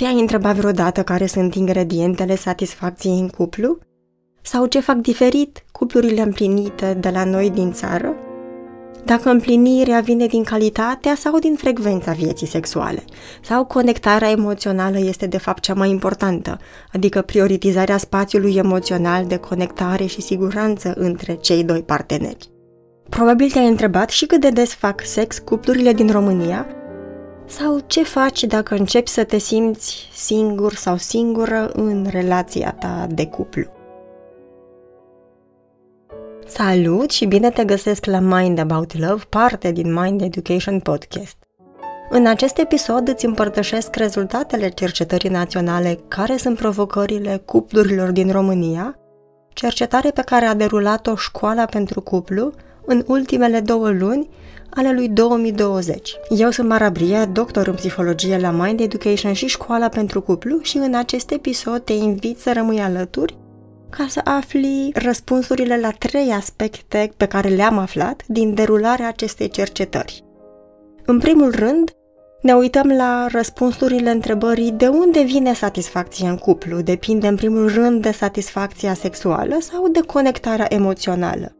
Te-ai 0.00 0.20
întrebat 0.20 0.56
vreodată 0.56 1.02
care 1.02 1.26
sunt 1.26 1.54
ingredientele 1.54 2.36
satisfacției 2.36 3.18
în 3.18 3.28
cuplu? 3.28 3.78
Sau 4.42 4.66
ce 4.66 4.80
fac 4.80 4.96
diferit 4.96 5.64
cuplurile 5.72 6.20
împlinite 6.20 6.96
de 7.00 7.10
la 7.10 7.24
noi 7.24 7.50
din 7.50 7.72
țară? 7.72 8.14
Dacă 9.04 9.30
împlinirea 9.30 10.00
vine 10.00 10.26
din 10.26 10.42
calitatea 10.44 11.14
sau 11.14 11.38
din 11.38 11.54
frecvența 11.54 12.12
vieții 12.12 12.46
sexuale, 12.46 13.04
sau 13.42 13.64
conectarea 13.64 14.30
emoțională 14.30 14.98
este 14.98 15.26
de 15.26 15.38
fapt 15.38 15.62
cea 15.62 15.74
mai 15.74 15.90
importantă, 15.90 16.58
adică 16.92 17.22
prioritizarea 17.22 17.96
spațiului 17.96 18.56
emoțional 18.56 19.26
de 19.26 19.36
conectare 19.36 20.04
și 20.04 20.20
siguranță 20.20 20.92
între 20.96 21.34
cei 21.34 21.64
doi 21.64 21.82
parteneri. 21.82 22.50
Probabil 23.08 23.50
te-ai 23.50 23.68
întrebat 23.68 24.10
și 24.10 24.26
cât 24.26 24.40
de 24.40 24.50
des 24.50 24.74
fac 24.74 25.00
sex 25.04 25.38
cuplurile 25.38 25.92
din 25.92 26.10
România 26.10 26.66
sau 27.50 27.78
ce 27.86 28.02
faci 28.02 28.44
dacă 28.44 28.74
începi 28.74 29.08
să 29.08 29.24
te 29.24 29.38
simți 29.38 30.08
singur 30.14 30.74
sau 30.74 30.96
singură 30.96 31.70
în 31.72 32.06
relația 32.10 32.76
ta 32.78 33.06
de 33.10 33.26
cuplu. 33.26 33.64
Salut 36.46 37.10
și 37.10 37.26
bine 37.26 37.50
te 37.50 37.64
găsesc 37.64 38.04
la 38.04 38.18
Mind 38.18 38.58
About 38.58 38.98
Love, 38.98 39.22
parte 39.28 39.72
din 39.72 39.92
Mind 39.92 40.20
Education 40.20 40.80
Podcast. 40.80 41.36
În 42.10 42.26
acest 42.26 42.58
episod 42.58 43.08
îți 43.08 43.26
împărtășesc 43.26 43.96
rezultatele 43.96 44.68
cercetării 44.68 45.30
naționale 45.30 45.98
care 46.08 46.36
sunt 46.36 46.56
provocările 46.56 47.42
cuplurilor 47.44 48.10
din 48.10 48.30
România, 48.30 48.98
cercetare 49.52 50.10
pe 50.10 50.22
care 50.22 50.44
a 50.44 50.54
derulat-o 50.54 51.16
Școala 51.16 51.64
pentru 51.64 52.00
Cuplu 52.00 52.52
în 52.84 53.04
ultimele 53.06 53.60
două 53.60 53.90
luni 53.90 54.28
ale 54.74 54.92
lui 54.92 55.08
2020. 55.08 56.16
Eu 56.28 56.50
sunt 56.50 56.68
Mara 56.68 56.90
Bria, 56.90 57.24
doctor 57.24 57.66
în 57.66 57.74
psihologie 57.74 58.38
la 58.38 58.50
Mind 58.50 58.80
Education 58.80 59.32
și 59.32 59.46
Școala 59.46 59.88
pentru 59.88 60.20
Cuplu 60.20 60.58
și 60.62 60.76
în 60.76 60.94
acest 60.94 61.30
episod 61.30 61.84
te 61.84 61.92
invit 61.92 62.38
să 62.38 62.52
rămâi 62.52 62.80
alături 62.80 63.38
ca 63.90 64.06
să 64.08 64.20
afli 64.24 64.90
răspunsurile 64.94 65.80
la 65.80 65.90
trei 65.90 66.30
aspecte 66.30 67.12
pe 67.16 67.26
care 67.26 67.48
le-am 67.48 67.78
aflat 67.78 68.22
din 68.26 68.54
derularea 68.54 69.08
acestei 69.08 69.48
cercetări. 69.48 70.24
În 71.04 71.18
primul 71.18 71.50
rând, 71.50 71.90
ne 72.42 72.52
uităm 72.52 72.88
la 72.88 73.26
răspunsurile 73.30 74.10
întrebării 74.10 74.70
de 74.70 74.86
unde 74.86 75.22
vine 75.22 75.54
satisfacția 75.54 76.30
în 76.30 76.36
cuplu, 76.36 76.80
depinde 76.80 77.26
în 77.26 77.36
primul 77.36 77.72
rând 77.72 78.02
de 78.02 78.10
satisfacția 78.10 78.94
sexuală 78.94 79.56
sau 79.60 79.88
de 79.88 80.00
conectarea 80.00 80.66
emoțională. 80.68 81.59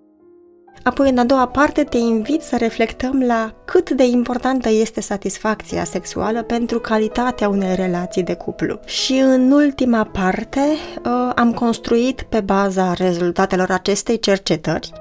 Apoi, 0.82 1.10
în 1.10 1.18
a 1.18 1.24
doua 1.24 1.46
parte, 1.46 1.84
te 1.84 1.96
invit 1.96 2.42
să 2.42 2.56
reflectăm 2.56 3.22
la 3.22 3.54
cât 3.64 3.90
de 3.90 4.04
importantă 4.04 4.68
este 4.68 5.00
satisfacția 5.00 5.84
sexuală 5.84 6.42
pentru 6.42 6.80
calitatea 6.80 7.48
unei 7.48 7.74
relații 7.74 8.22
de 8.22 8.34
cuplu. 8.34 8.80
Și 8.84 9.12
în 9.12 9.50
ultima 9.50 10.04
parte, 10.04 10.60
uh, 10.60 11.32
am 11.34 11.52
construit 11.52 12.22
pe 12.22 12.40
baza 12.40 12.92
rezultatelor 12.92 13.70
acestei 13.70 14.18
cercetări 14.18 14.92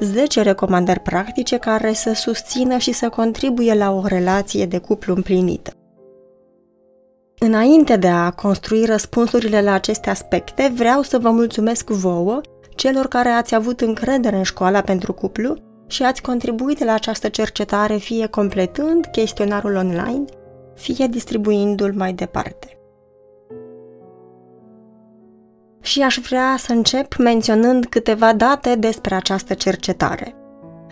10 0.00 0.42
recomandări 0.42 1.00
practice 1.00 1.56
care 1.56 1.92
să 1.92 2.12
susțină 2.12 2.78
și 2.78 2.92
să 2.92 3.08
contribuie 3.08 3.74
la 3.74 3.92
o 3.92 4.06
relație 4.06 4.66
de 4.66 4.78
cuplu 4.78 5.14
împlinită. 5.14 5.72
Înainte 7.38 7.96
de 7.96 8.08
a 8.08 8.30
construi 8.30 8.84
răspunsurile 8.84 9.62
la 9.62 9.72
aceste 9.72 10.10
aspecte, 10.10 10.72
vreau 10.74 11.02
să 11.02 11.18
vă 11.18 11.30
mulțumesc 11.30 11.90
vouă 11.90 12.40
celor 12.78 13.08
care 13.08 13.28
ați 13.28 13.54
avut 13.54 13.80
încredere 13.80 14.36
în 14.36 14.42
școala 14.42 14.80
pentru 14.80 15.12
cuplu 15.12 15.56
și 15.86 16.02
ați 16.02 16.22
contribuit 16.22 16.84
la 16.84 16.92
această 16.92 17.28
cercetare 17.28 17.96
fie 17.96 18.26
completând 18.26 19.06
chestionarul 19.12 19.74
online, 19.74 20.24
fie 20.74 21.06
distribuindu-l 21.06 21.92
mai 21.96 22.12
departe. 22.12 22.78
Și 25.80 26.02
aș 26.02 26.18
vrea 26.28 26.54
să 26.58 26.72
încep 26.72 27.16
menționând 27.16 27.86
câteva 27.86 28.32
date 28.32 28.74
despre 28.74 29.14
această 29.14 29.54
cercetare. 29.54 30.34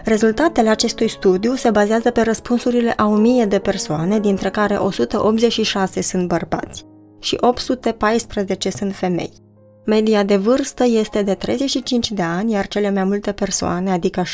Rezultatele 0.04 0.68
acestui 0.68 1.08
studiu 1.08 1.54
se 1.54 1.70
bazează 1.70 2.10
pe 2.10 2.22
răspunsurile 2.22 2.92
a 2.96 3.06
1000 3.06 3.44
de 3.44 3.58
persoane, 3.58 4.18
dintre 4.20 4.50
care 4.50 4.74
186 4.74 6.02
sunt 6.02 6.28
bărbați 6.28 6.84
și 7.20 7.36
814 7.40 8.70
sunt 8.70 8.94
femei. 8.94 9.45
Media 9.86 10.22
de 10.22 10.36
vârstă 10.36 10.84
este 10.84 11.22
de 11.22 11.34
35 11.34 12.12
de 12.12 12.22
ani, 12.22 12.52
iar 12.52 12.66
cele 12.66 12.90
mai 12.90 13.04
multe 13.04 13.32
persoane, 13.32 13.90
adică 13.90 14.22
72%, 14.22 14.26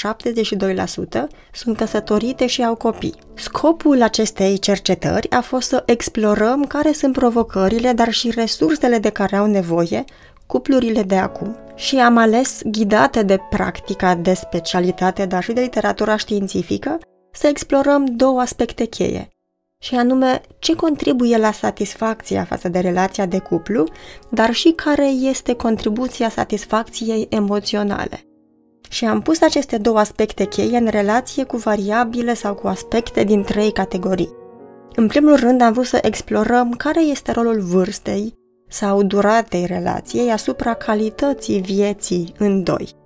sunt 1.53 1.77
căsătorite 1.77 2.47
și 2.47 2.65
au 2.65 2.75
copii. 2.75 3.15
Scopul 3.35 4.03
acestei 4.03 4.59
cercetări 4.59 5.31
a 5.31 5.41
fost 5.41 5.69
să 5.69 5.83
explorăm 5.87 6.65
care 6.65 6.93
sunt 6.93 7.13
provocările, 7.13 7.93
dar 7.93 8.11
și 8.11 8.31
resursele 8.31 8.99
de 8.99 9.11
care 9.11 9.37
au 9.37 9.47
nevoie 9.47 10.05
cuplurile 10.47 11.03
de 11.03 11.17
acum. 11.17 11.57
Și 11.75 11.97
am 11.97 12.17
ales, 12.17 12.61
ghidate 12.65 13.23
de 13.23 13.39
practica 13.51 14.15
de 14.15 14.35
specialitate, 14.35 15.27
dar 15.27 15.43
și 15.43 15.53
de 15.53 15.61
literatura 15.61 16.17
științifică, 16.17 16.99
să 17.33 17.47
explorăm 17.47 18.05
două 18.05 18.41
aspecte 18.41 18.85
cheie 18.85 19.29
și 19.83 19.95
anume 19.95 20.41
ce 20.59 20.75
contribuie 20.75 21.37
la 21.37 21.53
satisfacția 21.53 22.45
față 22.45 22.69
de 22.69 22.79
relația 22.79 23.27
de 23.27 23.39
cuplu, 23.39 23.85
dar 24.31 24.53
și 24.53 24.71
care 24.71 25.07
este 25.07 25.55
contribuția 25.55 26.29
satisfacției 26.29 27.27
emoționale. 27.31 28.21
Și 28.89 29.05
am 29.05 29.21
pus 29.21 29.41
aceste 29.41 29.79
două 29.79 29.99
aspecte 29.99 30.45
cheie 30.45 30.77
în 30.77 30.87
relație 30.87 31.45
cu 31.45 31.57
variabile 31.57 32.35
sau 32.35 32.55
cu 32.55 32.67
aspecte 32.67 33.25
din 33.25 33.43
trei 33.43 33.73
categorii. 33.73 34.33
În 34.95 35.07
primul 35.07 35.37
rând 35.37 35.61
am 35.61 35.73
vrut 35.73 35.87
să 35.87 35.99
explorăm 36.03 36.71
care 36.71 37.03
este 37.03 37.33
rolul 37.33 37.61
vârstei 37.61 38.35
sau 38.69 39.03
duratei 39.03 39.67
relației 39.67 40.31
asupra 40.31 40.75
calității 40.75 41.61
vieții 41.61 42.35
în 42.39 42.63
doi. 42.63 43.02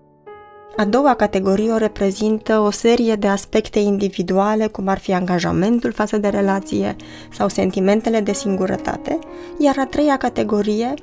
A 0.76 0.84
doua 0.84 1.14
categorie 1.14 1.72
o 1.72 1.76
reprezintă 1.76 2.58
o 2.58 2.70
serie 2.70 3.14
de 3.14 3.26
aspecte 3.26 3.78
individuale, 3.78 4.66
cum 4.66 4.88
ar 4.88 4.98
fi 4.98 5.12
angajamentul 5.12 5.92
față 5.92 6.18
de 6.18 6.28
relație 6.28 6.96
sau 7.32 7.48
sentimentele 7.48 8.20
de 8.20 8.32
singurătate, 8.32 9.18
iar 9.58 9.74
a 9.78 9.86
treia 9.86 10.16
categorie 10.16 10.94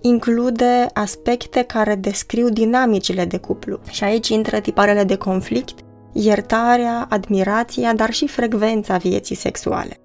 include 0.00 0.86
aspecte 0.92 1.62
care 1.62 1.94
descriu 1.94 2.48
dinamicile 2.48 3.24
de 3.24 3.38
cuplu. 3.38 3.78
Și 3.90 4.04
aici 4.04 4.28
intră 4.28 4.60
tiparele 4.60 5.04
de 5.04 5.16
conflict, 5.16 5.78
iertarea, 6.12 7.06
admirația, 7.08 7.94
dar 7.94 8.10
și 8.10 8.26
frecvența 8.26 8.96
vieții 8.96 9.36
sexuale 9.36 10.01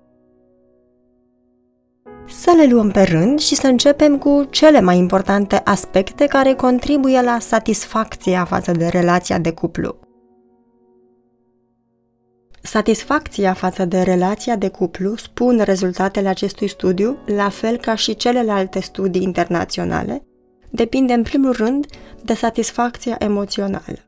să 2.27 2.53
le 2.57 2.65
luăm 2.65 2.91
pe 2.91 3.01
rând 3.01 3.39
și 3.39 3.55
să 3.55 3.67
începem 3.67 4.17
cu 4.17 4.47
cele 4.49 4.81
mai 4.81 4.97
importante 4.97 5.61
aspecte 5.63 6.25
care 6.25 6.53
contribuie 6.53 7.21
la 7.21 7.39
satisfacția 7.39 8.45
față 8.45 8.71
de 8.71 8.87
relația 8.87 9.37
de 9.37 9.51
cuplu. 9.51 9.95
Satisfacția 12.61 13.53
față 13.53 13.85
de 13.85 14.01
relația 14.01 14.55
de 14.55 14.67
cuplu, 14.67 15.15
spun 15.15 15.61
rezultatele 15.63 16.27
acestui 16.27 16.67
studiu, 16.67 17.17
la 17.25 17.49
fel 17.49 17.77
ca 17.77 17.95
și 17.95 18.15
celelalte 18.15 18.79
studii 18.79 19.23
internaționale, 19.23 20.23
depinde 20.69 21.13
în 21.13 21.23
primul 21.23 21.51
rând 21.51 21.85
de 22.23 22.33
satisfacția 22.33 23.15
emoțională, 23.19 23.99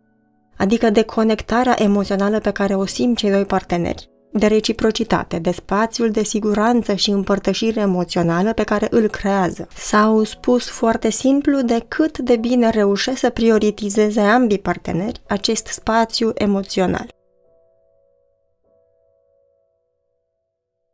adică 0.57 0.89
de 0.89 1.01
conectarea 1.01 1.75
emoțională 1.77 2.39
pe 2.39 2.51
care 2.51 2.75
o 2.75 2.85
simt 2.85 3.17
cei 3.17 3.31
doi 3.31 3.45
parteneri 3.45 4.09
de 4.31 4.47
reciprocitate, 4.47 5.39
de 5.39 5.51
spațiul 5.51 6.11
de 6.11 6.23
siguranță 6.23 6.93
și 6.93 7.09
împărtășire 7.09 7.79
emoțională 7.79 8.53
pe 8.53 8.63
care 8.63 8.87
îl 8.89 9.07
creează. 9.07 9.67
Sau 9.75 10.23
spus 10.23 10.69
foarte 10.69 11.09
simplu 11.09 11.61
de 11.61 11.85
cât 11.87 12.17
de 12.17 12.35
bine 12.35 12.69
reușesc 12.69 13.19
să 13.19 13.29
prioritizeze 13.29 14.21
ambii 14.21 14.59
parteneri 14.59 15.21
acest 15.27 15.65
spațiu 15.65 16.31
emoțional. 16.33 17.17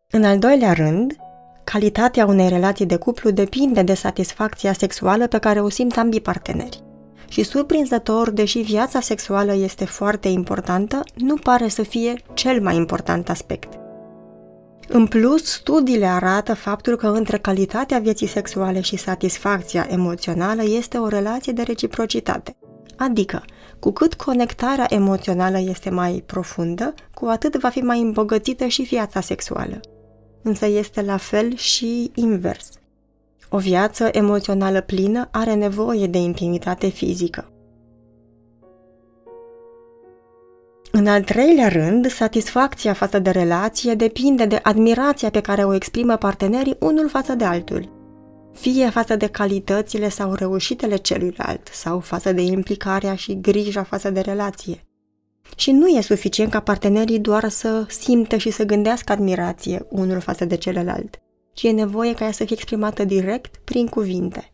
În 0.09 0.23
al 0.23 0.39
doilea 0.39 0.73
rând, 0.73 1.15
calitatea 1.63 2.25
unei 2.25 2.49
relații 2.49 2.85
de 2.85 2.95
cuplu 2.95 3.29
depinde 3.29 3.81
de 3.81 3.93
satisfacția 3.93 4.73
sexuală 4.73 5.27
pe 5.27 5.37
care 5.37 5.61
o 5.61 5.69
simt 5.69 5.97
ambii 5.97 6.21
parteneri 6.21 6.83
și 7.27 7.43
surprinzător, 7.43 8.29
deși 8.29 8.59
viața 8.59 8.99
sexuală 8.99 9.55
este 9.55 9.85
foarte 9.85 10.27
importantă, 10.27 11.03
nu 11.15 11.35
pare 11.35 11.67
să 11.67 11.83
fie 11.83 12.21
cel 12.33 12.61
mai 12.61 12.75
important 12.75 13.29
aspect. 13.29 13.73
În 14.87 15.07
plus, 15.07 15.43
studiile 15.43 16.05
arată 16.05 16.53
faptul 16.53 16.95
că 16.95 17.07
între 17.07 17.37
calitatea 17.37 17.99
vieții 17.99 18.27
sexuale 18.27 18.81
și 18.81 18.95
satisfacția 18.95 19.87
emoțională 19.89 20.63
este 20.63 20.97
o 20.97 21.07
relație 21.07 21.53
de 21.53 21.61
reciprocitate. 21.61 22.55
Adică, 22.97 23.43
cu 23.79 23.91
cât 23.91 24.13
conectarea 24.13 24.85
emoțională 24.89 25.59
este 25.59 25.89
mai 25.89 26.23
profundă, 26.25 26.93
cu 27.13 27.25
atât 27.25 27.55
va 27.55 27.69
fi 27.69 27.79
mai 27.79 28.01
îmbogățită 28.01 28.65
și 28.65 28.81
viața 28.81 29.21
sexuală. 29.21 29.79
Însă 30.41 30.65
este 30.65 31.01
la 31.01 31.17
fel 31.17 31.55
și 31.55 32.11
invers– 32.15 32.69
o 33.49 33.57
viață 33.57 34.09
emoțională 34.11 34.81
plină 34.81 35.27
are 35.31 35.53
nevoie 35.53 36.07
de 36.07 36.17
intimitate 36.17 36.87
fizică. 36.87 37.49
În 40.91 41.07
al 41.07 41.23
treilea 41.23 41.67
rând, 41.67 42.11
satisfacția 42.11 42.93
față 42.93 43.19
de 43.19 43.29
relație 43.29 43.93
depinde 43.93 44.45
de 44.45 44.59
admirația 44.63 45.29
pe 45.29 45.41
care 45.41 45.63
o 45.63 45.73
exprimă 45.73 46.15
partenerii 46.15 46.75
unul 46.79 47.09
față 47.09 47.33
de 47.33 47.43
altul, 47.43 47.89
fie 48.53 48.89
față 48.89 49.15
de 49.15 49.27
calitățile 49.27 50.09
sau 50.09 50.33
reușitele 50.33 50.95
celuilalt, 50.95 51.67
sau 51.71 51.99
față 51.99 52.31
de 52.31 52.41
implicarea 52.41 53.15
și 53.15 53.41
grija 53.41 53.83
față 53.83 54.09
de 54.09 54.19
relație. 54.19 54.83
Și 55.55 55.71
nu 55.71 55.87
e 55.87 56.01
suficient 56.01 56.51
ca 56.51 56.59
partenerii 56.59 57.19
doar 57.19 57.49
să 57.49 57.85
simtă 57.87 58.37
și 58.37 58.49
să 58.49 58.63
gândească 58.63 59.11
admirație 59.11 59.85
unul 59.89 60.19
față 60.19 60.45
de 60.45 60.55
celălalt, 60.55 61.21
ci 61.55 61.63
e 61.63 61.71
nevoie 61.71 62.13
ca 62.13 62.25
ea 62.25 62.31
să 62.31 62.43
fie 62.43 62.55
exprimată 62.55 63.03
direct 63.03 63.55
prin 63.63 63.87
cuvinte. 63.87 64.53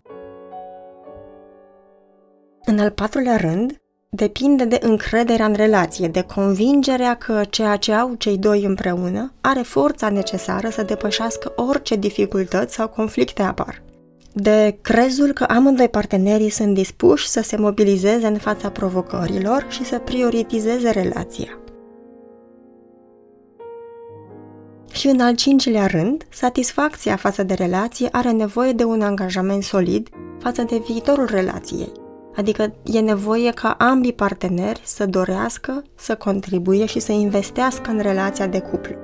În 2.66 2.80
al 2.80 2.90
patrulea 2.90 3.38
rând, 3.38 3.82
depinde 4.10 4.66
de 4.66 4.80
încrederea 4.82 5.46
în 5.46 5.54
relație, 5.54 6.08
de 6.08 6.22
convingerea 6.22 7.16
că 7.16 7.42
ceea 7.50 7.76
ce 7.76 7.94
au 7.94 8.14
cei 8.18 8.38
doi 8.38 8.64
împreună 8.64 9.34
are 9.42 9.62
forța 9.62 10.10
necesară 10.10 10.70
să 10.70 10.84
depășească 10.84 11.54
orice 11.56 11.96
dificultăți 11.96 12.74
sau 12.74 12.88
conflicte 12.88 13.42
apar. 13.42 13.82
De 14.34 14.78
crezul 14.82 15.32
că 15.32 15.44
amândoi 15.44 15.90
partenerii 15.90 16.50
sunt 16.50 16.74
dispuși 16.74 17.28
să 17.28 17.42
se 17.42 17.58
mobilizeze 17.58 18.28
în 18.28 18.38
fața 18.38 18.70
provocărilor 18.70 19.66
și 19.70 19.86
să 19.86 20.00
prioritizeze 20.00 20.90
relația. 20.90 21.61
Și 25.02 25.08
în 25.08 25.20
al 25.20 25.36
cincilea 25.36 25.86
rând, 25.86 26.26
satisfacția 26.30 27.16
față 27.16 27.44
de 27.44 27.54
relație 27.54 28.10
are 28.12 28.32
nevoie 28.32 28.72
de 28.72 28.84
un 28.84 29.02
angajament 29.02 29.64
solid 29.64 30.10
față 30.40 30.64
de 30.64 30.82
viitorul 30.88 31.26
relației. 31.26 31.92
Adică 32.36 32.74
e 32.84 33.00
nevoie 33.00 33.52
ca 33.52 33.70
ambii 33.70 34.14
parteneri 34.14 34.82
să 34.84 35.06
dorească, 35.06 35.84
să 35.96 36.16
contribuie 36.16 36.86
și 36.86 37.00
să 37.00 37.12
investească 37.12 37.92
în 37.92 38.00
relația 38.00 38.48
de 38.48 38.60
cuplu. 38.60 38.96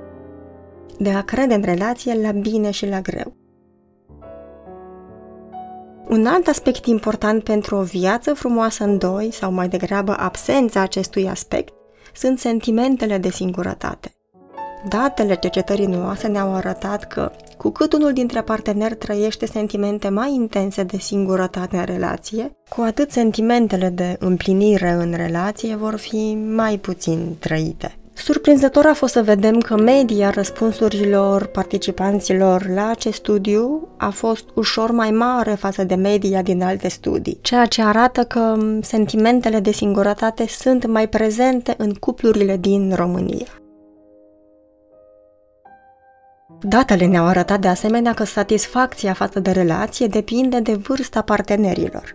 De 0.98 1.10
a 1.10 1.22
crede 1.22 1.54
în 1.54 1.62
relație 1.62 2.20
la 2.20 2.30
bine 2.30 2.70
și 2.70 2.86
la 2.86 3.00
greu. 3.00 3.36
Un 6.08 6.26
alt 6.26 6.46
aspect 6.46 6.86
important 6.86 7.44
pentru 7.44 7.76
o 7.76 7.82
viață 7.82 8.34
frumoasă 8.34 8.84
în 8.84 8.98
doi, 8.98 9.30
sau 9.32 9.52
mai 9.52 9.68
degrabă 9.68 10.16
absența 10.18 10.80
acestui 10.80 11.28
aspect, 11.28 11.74
sunt 12.14 12.38
sentimentele 12.38 13.18
de 13.18 13.30
singurătate. 13.30 14.12
Datele 14.88 15.34
cercetării 15.34 15.86
noastre 15.86 16.28
ne-au 16.28 16.54
arătat 16.54 17.04
că, 17.04 17.30
cu 17.56 17.70
cât 17.70 17.92
unul 17.92 18.12
dintre 18.12 18.40
parteneri 18.40 18.96
trăiește 18.96 19.46
sentimente 19.46 20.08
mai 20.08 20.32
intense 20.34 20.82
de 20.82 20.96
singurătate 20.96 21.76
în 21.76 21.84
relație, 21.84 22.50
cu 22.68 22.80
atât 22.80 23.10
sentimentele 23.10 23.88
de 23.88 24.16
împlinire 24.18 24.90
în 24.90 25.14
relație 25.16 25.76
vor 25.76 25.96
fi 25.96 26.38
mai 26.54 26.78
puțin 26.78 27.36
trăite. 27.38 27.98
Surprinzător 28.12 28.86
a 28.86 28.92
fost 28.94 29.12
să 29.12 29.22
vedem 29.22 29.58
că 29.58 29.76
media 29.76 30.30
răspunsurilor 30.30 31.46
participanților 31.46 32.68
la 32.68 32.88
acest 32.88 33.16
studiu 33.16 33.88
a 33.96 34.10
fost 34.10 34.44
ușor 34.54 34.90
mai 34.90 35.10
mare 35.10 35.50
față 35.50 35.84
de 35.84 35.94
media 35.94 36.42
din 36.42 36.62
alte 36.62 36.88
studii, 36.88 37.38
ceea 37.40 37.66
ce 37.66 37.82
arată 37.82 38.24
că 38.24 38.56
sentimentele 38.82 39.60
de 39.60 39.72
singurătate 39.72 40.46
sunt 40.48 40.86
mai 40.86 41.08
prezente 41.08 41.74
în 41.78 41.94
cuplurile 41.94 42.56
din 42.56 42.92
România. 42.94 43.46
Datele 46.60 47.06
ne-au 47.06 47.26
arătat 47.26 47.60
de 47.60 47.68
asemenea 47.68 48.14
că 48.14 48.24
satisfacția 48.24 49.12
față 49.12 49.40
de 49.40 49.50
relație 49.50 50.06
depinde 50.06 50.60
de 50.60 50.74
vârsta 50.74 51.22
partenerilor. 51.22 52.14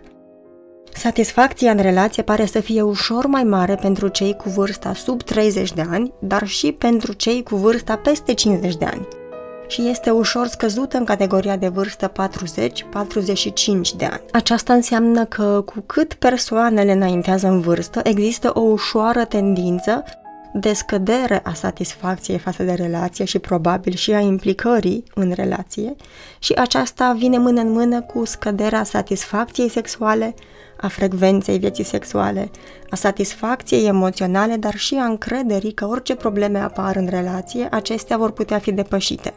Satisfacția 0.92 1.70
în 1.70 1.78
relație 1.78 2.22
pare 2.22 2.46
să 2.46 2.60
fie 2.60 2.82
ușor 2.82 3.26
mai 3.26 3.44
mare 3.44 3.74
pentru 3.74 4.08
cei 4.08 4.36
cu 4.36 4.48
vârsta 4.48 4.94
sub 4.94 5.22
30 5.22 5.72
de 5.72 5.84
ani, 5.90 6.12
dar 6.18 6.46
și 6.46 6.72
pentru 6.72 7.12
cei 7.12 7.42
cu 7.42 7.56
vârsta 7.56 7.96
peste 7.96 8.34
50 8.34 8.76
de 8.76 8.84
ani. 8.84 9.08
Și 9.68 9.88
este 9.88 10.10
ușor 10.10 10.46
scăzută 10.46 10.96
în 10.96 11.04
categoria 11.04 11.56
de 11.56 11.68
vârstă 11.68 12.12
40-45 12.12 12.14
de 13.96 14.04
ani. 14.04 14.22
Aceasta 14.32 14.72
înseamnă 14.72 15.24
că 15.24 15.62
cu 15.64 15.80
cât 15.86 16.14
persoanele 16.14 16.92
înaintează 16.92 17.46
în 17.46 17.60
vârstă, 17.60 18.00
există 18.02 18.50
o 18.54 18.60
ușoară 18.60 19.24
tendință 19.24 20.04
de 20.56 20.72
scădere 20.72 21.40
a 21.44 21.52
satisfacției 21.52 22.38
față 22.38 22.62
de 22.62 22.72
relație 22.72 23.24
și 23.24 23.38
probabil 23.38 23.94
și 23.94 24.12
a 24.12 24.18
implicării 24.18 25.04
în 25.14 25.32
relație 25.32 25.94
și 26.38 26.52
aceasta 26.52 27.12
vine 27.12 27.38
mână 27.38 27.60
în 27.60 27.72
mână 27.72 28.02
cu 28.02 28.24
scăderea 28.24 28.84
satisfacției 28.84 29.68
sexuale, 29.68 30.34
a 30.80 30.88
frecvenței 30.88 31.58
vieții 31.58 31.84
sexuale, 31.84 32.50
a 32.90 32.96
satisfacției 32.96 33.86
emoționale, 33.86 34.56
dar 34.56 34.74
și 34.74 34.94
a 34.94 35.04
încrederii 35.04 35.72
că 35.72 35.86
orice 35.86 36.14
probleme 36.14 36.58
apar 36.58 36.96
în 36.96 37.06
relație, 37.06 37.68
acestea 37.70 38.16
vor 38.16 38.30
putea 38.30 38.58
fi 38.58 38.72
depășite. 38.72 39.34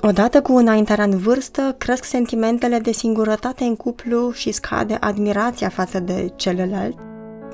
Odată 0.00 0.42
cu 0.42 0.56
înaintarea 0.56 1.04
în 1.04 1.18
vârstă, 1.18 1.74
cresc 1.78 2.04
sentimentele 2.04 2.78
de 2.78 2.92
singurătate 2.92 3.64
în 3.64 3.76
cuplu 3.76 4.32
și 4.32 4.52
scade 4.52 4.96
admirația 5.00 5.68
față 5.68 6.00
de 6.00 6.32
celălalt, 6.36 6.98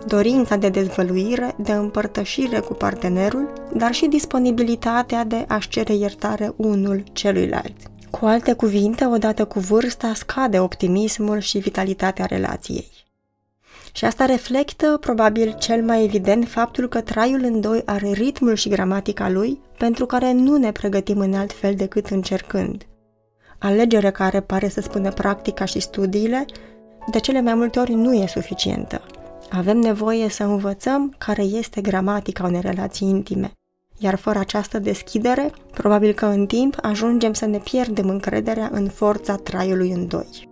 dorința 0.08 0.56
de 0.56 0.68
dezvăluire, 0.68 1.54
de 1.56 1.72
împărtășire 1.72 2.58
cu 2.58 2.72
partenerul, 2.72 3.52
dar 3.74 3.92
și 3.92 4.06
disponibilitatea 4.06 5.24
de 5.24 5.44
a-și 5.48 5.68
cere 5.68 5.94
iertare 5.94 6.52
unul 6.56 7.02
celuilalt. 7.12 7.76
Cu 8.10 8.24
alte 8.24 8.52
cuvinte, 8.52 9.06
odată 9.06 9.44
cu 9.44 9.58
vârsta, 9.58 10.12
scade 10.14 10.60
optimismul 10.60 11.38
și 11.38 11.58
vitalitatea 11.58 12.24
relației. 12.24 12.90
Și 13.92 14.04
asta 14.04 14.24
reflectă, 14.24 14.96
probabil 15.00 15.56
cel 15.58 15.82
mai 15.82 16.04
evident, 16.04 16.48
faptul 16.48 16.88
că 16.88 17.00
traiul 17.00 17.40
în 17.42 17.60
doi 17.60 17.82
are 17.84 18.10
ritmul 18.10 18.54
și 18.54 18.68
gramatica 18.68 19.28
lui, 19.28 19.60
pentru 19.78 20.06
care 20.06 20.32
nu 20.32 20.56
ne 20.56 20.72
pregătim 20.72 21.18
în 21.18 21.34
alt 21.34 21.52
fel 21.52 21.74
decât 21.74 22.06
încercând. 22.06 22.86
Alegere 23.58 24.10
care 24.10 24.40
pare 24.40 24.68
să 24.68 24.80
spună 24.80 25.10
practica 25.10 25.64
și 25.64 25.80
studiile, 25.80 26.44
de 27.10 27.18
cele 27.18 27.40
mai 27.40 27.54
multe 27.54 27.78
ori 27.78 27.92
nu 27.92 28.12
e 28.14 28.26
suficientă. 28.26 29.02
Avem 29.50 29.78
nevoie 29.78 30.28
să 30.28 30.44
învățăm 30.44 31.14
care 31.18 31.42
este 31.42 31.80
gramatica 31.80 32.44
unei 32.44 32.60
relații 32.60 33.08
intime. 33.08 33.52
Iar 33.98 34.14
fără 34.14 34.38
această 34.38 34.78
deschidere, 34.78 35.50
probabil 35.74 36.12
că 36.12 36.26
în 36.26 36.46
timp 36.46 36.76
ajungem 36.82 37.32
să 37.32 37.46
ne 37.46 37.58
pierdem 37.58 38.08
încrederea 38.08 38.68
în 38.72 38.88
forța 38.88 39.34
traiului 39.34 39.90
în 39.90 40.06
doi. 40.06 40.48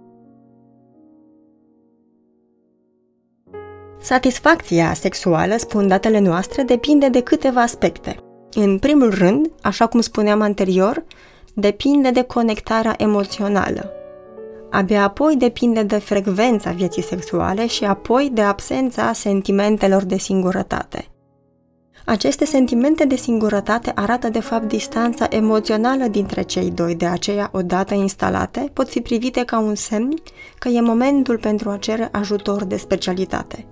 Satisfacția 4.01 4.93
sexuală, 4.95 5.57
spun 5.57 5.89
datele 5.89 6.19
noastre, 6.19 6.63
depinde 6.63 7.09
de 7.09 7.23
câteva 7.23 7.61
aspecte. 7.61 8.17
În 8.53 8.79
primul 8.79 9.15
rând, 9.15 9.51
așa 9.63 9.87
cum 9.87 10.01
spuneam 10.01 10.41
anterior, 10.41 11.05
depinde 11.55 12.11
de 12.11 12.23
conectarea 12.23 12.95
emoțională, 12.99 13.96
Abia 14.77 15.03
apoi 15.03 15.37
depinde 15.37 15.83
de 15.83 15.99
frecvența 15.99 16.71
vieții 16.71 17.03
sexuale 17.03 17.67
și 17.67 17.85
apoi 17.85 18.31
de 18.33 18.41
absența 18.41 19.13
sentimentelor 19.13 20.05
de 20.05 20.17
singurătate. 20.17 21.07
Aceste 22.05 22.45
sentimente 22.45 23.05
de 23.05 23.17
singurătate 23.17 23.93
arată 23.95 24.29
de 24.29 24.41
fapt 24.41 24.69
distanța 24.69 25.27
emoțională 25.31 26.05
dintre 26.07 26.43
cei 26.43 26.71
doi, 26.71 26.95
de 26.95 27.07
aceea, 27.07 27.51
odată 27.53 27.95
instalate, 27.95 28.71
pot 28.73 28.89
fi 28.89 29.01
privite 29.01 29.45
ca 29.45 29.59
un 29.59 29.75
semn 29.75 30.15
că 30.59 30.69
e 30.69 30.81
momentul 30.81 31.39
pentru 31.39 31.71
a 31.71 31.77
cere 31.77 32.09
ajutor 32.13 32.65
de 32.65 32.77
specialitate. 32.77 33.67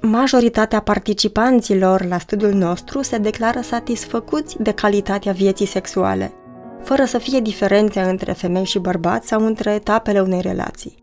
Majoritatea 0.00 0.80
participanților 0.80 2.04
la 2.04 2.18
studiul 2.18 2.52
nostru 2.52 3.02
se 3.02 3.18
declară 3.18 3.60
satisfăcuți 3.60 4.62
de 4.62 4.72
calitatea 4.72 5.32
vieții 5.32 5.66
sexuale– 5.66 6.32
fără 6.82 7.04
să 7.04 7.18
fie 7.18 7.40
diferențe 7.40 8.00
între 8.00 8.32
femei 8.32 8.64
și 8.64 8.78
bărbați 8.78 9.28
sau 9.28 9.46
între 9.46 9.70
etapele 9.72 10.20
unei 10.20 10.40
relații. 10.40 11.02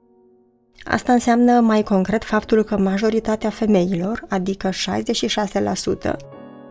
Asta 0.83 1.13
înseamnă 1.13 1.59
mai 1.59 1.83
concret 1.83 2.23
faptul 2.23 2.63
că 2.63 2.77
majoritatea 2.77 3.49
femeilor, 3.49 4.25
adică 4.29 4.69
66%, 4.69 6.15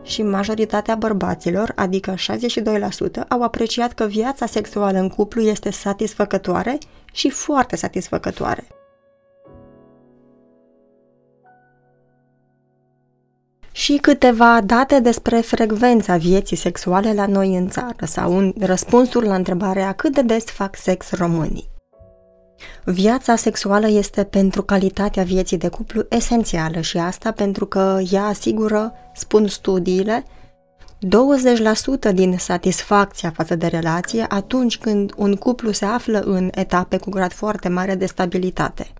și 0.03 0.21
majoritatea 0.21 0.95
bărbaților, 0.95 1.71
adică 1.75 2.13
62%, 2.13 3.27
au 3.27 3.41
apreciat 3.41 3.93
că 3.93 4.05
viața 4.05 4.45
sexuală 4.45 4.99
în 4.99 5.09
cuplu 5.09 5.41
este 5.41 5.71
satisfăcătoare 5.71 6.77
și 7.11 7.29
foarte 7.29 7.75
satisfăcătoare. 7.75 8.67
Și 13.79 13.97
câteva 13.97 14.61
date 14.61 14.99
despre 14.99 15.39
frecvența 15.39 16.17
vieții 16.17 16.55
sexuale 16.55 17.13
la 17.13 17.25
noi 17.25 17.55
în 17.55 17.69
țară 17.69 18.05
sau 18.05 18.35
un 18.35 18.53
răspunsul 18.59 19.23
la 19.23 19.35
întrebarea 19.35 19.91
cât 19.91 20.13
de 20.13 20.21
des 20.21 20.43
fac 20.43 20.75
sex 20.75 21.11
românii. 21.11 21.69
Viața 22.83 23.35
sexuală 23.35 23.87
este 23.87 24.23
pentru 24.23 24.63
calitatea 24.63 25.23
vieții 25.23 25.57
de 25.57 25.67
cuplu 25.67 26.05
esențială 26.09 26.81
și 26.81 26.97
asta 26.97 27.31
pentru 27.31 27.65
că 27.65 27.99
ea 28.11 28.23
asigură, 28.23 28.93
spun 29.13 29.47
studiile, 29.47 30.25
20% 32.09 32.13
din 32.13 32.37
satisfacția 32.37 33.31
față 33.31 33.55
de 33.55 33.67
relație 33.67 34.25
atunci 34.29 34.77
când 34.77 35.13
un 35.17 35.35
cuplu 35.35 35.71
se 35.71 35.85
află 35.85 36.19
în 36.19 36.49
etape 36.51 36.97
cu 36.97 37.09
grad 37.09 37.31
foarte 37.31 37.69
mare 37.69 37.95
de 37.95 38.05
stabilitate. 38.05 38.93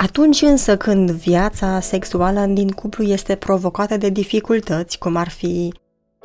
Atunci 0.00 0.42
însă 0.42 0.76
când 0.76 1.10
viața 1.10 1.80
sexuală 1.80 2.44
din 2.46 2.68
cuplu 2.68 3.04
este 3.04 3.34
provocată 3.34 3.96
de 3.96 4.08
dificultăți, 4.08 4.98
cum 4.98 5.16
ar 5.16 5.28
fi 5.28 5.72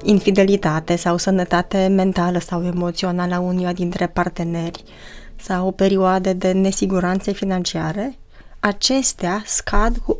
infidelitate 0.03 0.95
sau 0.95 1.17
sănătate 1.17 1.87
mentală 1.87 2.39
sau 2.39 2.65
emoțională 2.65 3.33
a 3.33 3.39
unuia 3.39 3.73
dintre 3.73 4.07
parteneri 4.07 4.83
sau 5.35 5.71
perioade 5.71 6.33
de 6.33 6.51
nesiguranțe 6.51 7.31
financiare, 7.31 8.19
acestea 8.59 9.43
scad 9.45 9.97
cu 9.97 10.17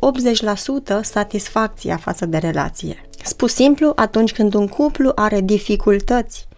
80% 0.98 1.00
satisfacția 1.00 1.96
față 1.96 2.26
de 2.26 2.38
relație. 2.38 3.08
Spus 3.24 3.54
simplu, 3.54 3.92
atunci 3.96 4.32
când 4.32 4.54
un 4.54 4.68
cuplu 4.68 5.12
are 5.14 5.40
dificultăți 5.40 6.48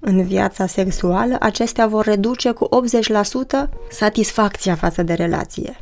în 0.00 0.24
viața 0.26 0.66
sexuală, 0.66 1.36
acestea 1.40 1.86
vor 1.86 2.04
reduce 2.04 2.50
cu 2.50 2.68
80% 3.66 3.68
satisfacția 3.90 4.74
față 4.74 5.02
de 5.02 5.12
relație. 5.12 5.76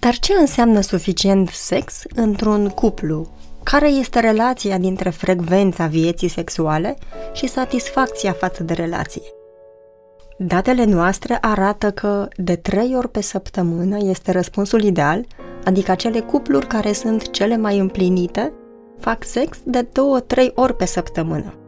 Dar 0.00 0.18
ce 0.18 0.32
înseamnă 0.32 0.80
suficient 0.80 1.48
sex 1.48 2.02
într-un 2.14 2.68
cuplu? 2.68 3.28
Care 3.62 3.88
este 3.88 4.20
relația 4.20 4.78
dintre 4.78 5.10
frecvența 5.10 5.86
vieții 5.86 6.28
sexuale 6.28 6.98
și 7.32 7.48
satisfacția 7.48 8.32
față 8.32 8.62
de 8.62 8.72
relație? 8.72 9.22
Datele 10.38 10.84
noastre 10.84 11.38
arată 11.40 11.90
că 11.90 12.28
de 12.36 12.56
trei 12.56 12.94
ori 12.96 13.08
pe 13.08 13.22
săptămână 13.22 13.96
este 14.00 14.32
răspunsul 14.32 14.82
ideal, 14.82 15.26
adică 15.64 15.90
acele 15.90 16.20
cupluri 16.20 16.66
care 16.66 16.92
sunt 16.92 17.30
cele 17.30 17.56
mai 17.56 17.78
împlinite 17.78 18.52
fac 18.98 19.24
sex 19.24 19.58
de 19.64 19.82
două-trei 19.92 20.52
ori 20.54 20.76
pe 20.76 20.84
săptămână. 20.84 21.59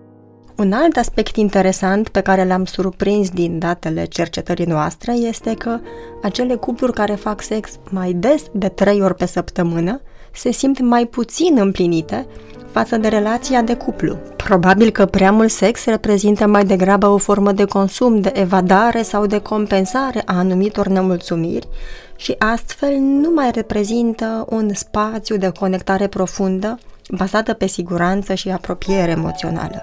Un 0.56 0.73
alt 0.73 0.97
aspect 0.97 1.37
interesant 1.37 2.09
pe 2.09 2.21
care 2.21 2.44
l-am 2.44 2.64
surprins 2.64 3.30
din 3.30 3.59
datele 3.59 4.04
cercetării 4.04 4.64
noastre 4.64 5.12
este 5.12 5.54
că 5.54 5.78
acele 6.23 6.54
cupluri 6.54 6.92
care 6.92 7.14
fac 7.14 7.42
sex 7.42 7.71
mai 7.90 8.12
des 8.12 8.42
de 8.52 8.68
3 8.68 9.02
ori 9.02 9.14
pe 9.14 9.26
săptămână 9.26 10.00
se 10.32 10.50
simt 10.50 10.80
mai 10.80 11.06
puțin 11.06 11.59
împlinite 11.59 12.26
față 12.71 12.97
de 12.97 13.09
relația 13.09 13.62
de 13.62 13.75
cuplu. 13.75 14.16
Probabil 14.37 14.90
că 14.90 15.06
prea 15.06 15.32
mult 15.32 15.50
sex 15.50 15.85
reprezintă 15.85 16.47
mai 16.47 16.64
degrabă 16.64 17.06
o 17.06 17.16
formă 17.16 17.52
de 17.52 17.64
consum, 17.64 18.21
de 18.21 18.30
evadare 18.35 19.02
sau 19.02 19.26
de 19.26 19.38
compensare 19.38 20.23
a 20.25 20.38
anumitor 20.38 20.87
nemulțumiri 20.87 21.68
și 22.16 22.35
astfel 22.38 22.97
nu 22.99 23.30
mai 23.35 23.50
reprezintă 23.50 24.47
un 24.49 24.71
spațiu 24.75 25.37
de 25.37 25.52
conectare 25.59 26.06
profundă 26.06 26.78
bazată 27.14 27.52
pe 27.52 27.66
siguranță 27.66 28.35
și 28.35 28.50
apropiere 28.50 29.11
emoțională. 29.11 29.83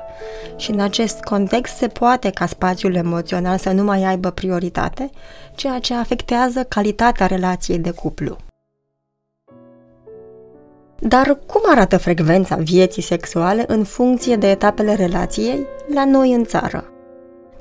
Și 0.55 0.71
în 0.71 0.79
acest 0.79 1.19
context 1.19 1.75
se 1.75 1.87
poate 1.87 2.29
ca 2.29 2.45
spațiul 2.45 2.95
emoțional 2.95 3.57
să 3.57 3.71
nu 3.71 3.83
mai 3.83 4.03
aibă 4.03 4.29
prioritate, 4.29 5.09
ceea 5.55 5.79
ce 5.79 5.93
afectează 5.93 6.63
calitatea 6.63 7.25
relației 7.25 7.77
de 7.77 7.91
cuplu. 7.91 8.37
Dar 10.99 11.39
cum 11.47 11.61
arată 11.71 11.97
frecvența 11.97 12.55
vieții 12.55 13.01
sexuale 13.01 13.63
în 13.67 13.83
funcție 13.83 14.35
de 14.35 14.49
etapele 14.49 14.95
relației 14.95 15.65
la 15.93 16.05
noi 16.05 16.33
în 16.33 16.43
țară? 16.43 16.83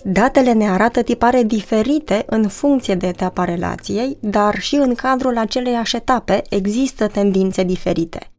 Datele 0.02 0.52
ne 0.52 0.70
arată 0.70 1.02
tipare 1.02 1.42
diferite 1.42 2.25
în 2.26 2.48
funcție 2.48 2.94
de 2.94 3.06
etapa 3.06 3.44
relației, 3.44 4.16
dar 4.20 4.58
și 4.58 4.75
în 4.75 4.94
cadrul 4.94 5.38
aceleiași 5.38 5.96
etape 5.96 6.42
există 6.48 7.06
tendințe 7.06 7.62
diferite. 7.62 8.30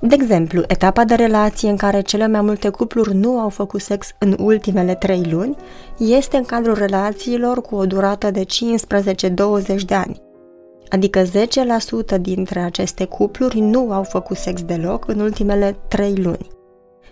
De 0.00 0.14
exemplu, 0.14 0.62
etapa 0.66 1.04
de 1.04 1.14
relație 1.14 1.70
în 1.70 1.76
care 1.76 2.00
cele 2.00 2.26
mai 2.26 2.40
multe 2.40 2.68
cupluri 2.68 3.14
nu 3.14 3.38
au 3.38 3.48
făcut 3.48 3.80
sex 3.80 4.08
în 4.18 4.36
ultimele 4.38 4.94
trei 4.94 5.22
luni 5.30 5.56
este 5.98 6.36
în 6.36 6.44
cadrul 6.44 6.74
relațiilor 6.74 7.60
cu 7.60 7.74
o 7.74 7.86
durată 7.86 8.30
de 8.30 8.44
15-20 8.44 9.84
de 9.86 9.94
ani, 9.94 10.20
adică 10.88 11.22
10% 11.22 12.20
dintre 12.20 12.60
aceste 12.60 13.04
cupluri 13.04 13.60
nu 13.60 13.92
au 13.92 14.02
făcut 14.02 14.36
sex 14.36 14.62
deloc 14.62 15.08
în 15.08 15.20
ultimele 15.20 15.76
3 15.88 16.16
luni. 16.16 16.48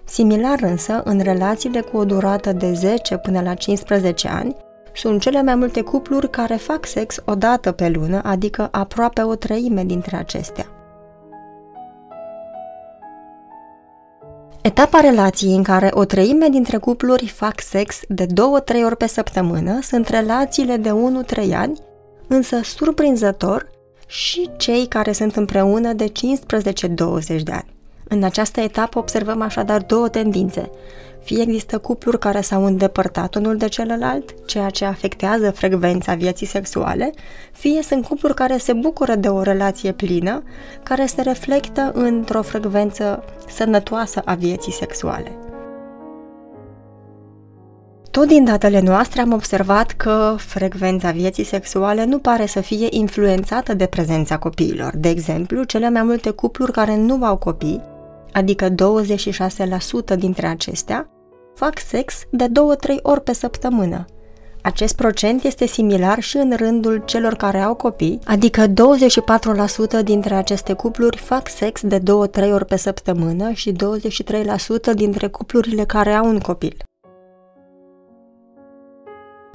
Similar 0.04 0.58
însă, 0.62 1.02
în 1.04 1.20
relațiile 1.20 1.80
cu 1.80 1.96
o 1.96 2.04
durată 2.04 2.52
de 2.52 2.72
10 2.72 3.16
până 3.16 3.40
la 3.40 3.54
15 3.54 4.28
ani, 4.28 4.56
sunt 4.94 5.20
cele 5.20 5.42
mai 5.42 5.54
multe 5.54 5.80
cupluri 5.80 6.30
care 6.30 6.54
fac 6.54 6.86
sex 6.86 7.22
o 7.24 7.34
dată 7.34 7.72
pe 7.72 7.88
lună, 7.88 8.20
adică 8.24 8.68
aproape 8.70 9.22
o 9.22 9.34
treime 9.34 9.84
dintre 9.84 10.16
acestea. 10.16 10.73
Etapa 14.66 15.00
relației 15.00 15.54
în 15.54 15.62
care 15.62 15.90
o 15.92 16.04
treime 16.04 16.48
dintre 16.48 16.76
cupluri 16.76 17.26
fac 17.26 17.60
sex 17.60 18.00
de 18.08 18.26
2-3 18.26 18.30
ori 18.84 18.96
pe 18.96 19.06
săptămână 19.06 19.78
sunt 19.82 20.08
relațiile 20.08 20.76
de 20.76 20.90
1-3 21.46 21.52
ani, 21.52 21.78
însă 22.28 22.60
surprinzător 22.62 23.70
și 24.06 24.50
cei 24.56 24.86
care 24.86 25.12
sunt 25.12 25.36
împreună 25.36 25.92
de 25.92 26.04
15-20 26.08 27.42
de 27.42 27.52
ani. 27.52 27.73
În 28.14 28.22
această 28.22 28.60
etapă 28.60 28.98
observăm 28.98 29.40
așadar 29.40 29.82
două 29.82 30.08
tendințe. 30.08 30.70
Fie 31.22 31.42
există 31.42 31.78
cupluri 31.78 32.18
care 32.18 32.40
s-au 32.40 32.64
îndepărtat 32.64 33.34
unul 33.34 33.56
de 33.56 33.68
celălalt, 33.68 34.46
ceea 34.46 34.70
ce 34.70 34.84
afectează 34.84 35.50
frecvența 35.50 36.14
vieții 36.14 36.46
sexuale, 36.46 37.12
fie 37.52 37.82
sunt 37.82 38.06
cupluri 38.06 38.34
care 38.34 38.56
se 38.56 38.72
bucură 38.72 39.14
de 39.14 39.28
o 39.28 39.42
relație 39.42 39.92
plină, 39.92 40.42
care 40.82 41.06
se 41.06 41.22
reflectă 41.22 41.90
într-o 41.94 42.42
frecvență 42.42 43.24
sănătoasă 43.48 44.22
a 44.24 44.34
vieții 44.34 44.72
sexuale. 44.72 45.32
Tot 48.10 48.26
din 48.26 48.44
datele 48.44 48.80
noastre 48.80 49.20
am 49.20 49.32
observat 49.32 49.90
că 49.90 50.34
frecvența 50.38 51.10
vieții 51.10 51.44
sexuale 51.44 52.04
nu 52.04 52.18
pare 52.18 52.46
să 52.46 52.60
fie 52.60 52.86
influențată 52.90 53.74
de 53.74 53.86
prezența 53.86 54.38
copiilor. 54.38 54.96
De 54.96 55.08
exemplu, 55.08 55.62
cele 55.62 55.90
mai 55.90 56.02
multe 56.02 56.30
cupluri 56.30 56.72
care 56.72 56.96
nu 56.96 57.24
au 57.24 57.36
copii, 57.36 57.92
adică 58.34 58.68
26% 58.68 58.74
dintre 60.18 60.46
acestea, 60.46 61.08
fac 61.54 61.78
sex 61.78 62.14
de 62.30 62.46
2-3 62.46 62.50
ori 63.02 63.22
pe 63.22 63.32
săptămână. 63.32 64.04
Acest 64.62 64.96
procent 64.96 65.42
este 65.42 65.66
similar 65.66 66.20
și 66.20 66.36
în 66.36 66.52
rândul 66.56 67.02
celor 67.04 67.34
care 67.34 67.58
au 67.58 67.74
copii, 67.74 68.18
adică 68.24 68.66
24% 68.66 68.72
dintre 70.04 70.34
aceste 70.34 70.72
cupluri 70.72 71.16
fac 71.16 71.48
sex 71.48 71.80
de 71.82 71.98
2-3 71.98 72.02
ori 72.52 72.66
pe 72.66 72.76
săptămână 72.76 73.52
și 73.52 73.72
23% 73.72 73.76
dintre 74.94 75.26
cuplurile 75.28 75.84
care 75.84 76.12
au 76.12 76.28
un 76.28 76.38
copil. 76.38 76.76